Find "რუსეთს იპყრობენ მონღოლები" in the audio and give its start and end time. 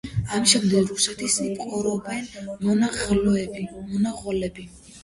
0.91-4.69